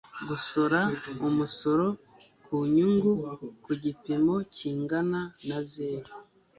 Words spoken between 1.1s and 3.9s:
umusoro ku nyungu ku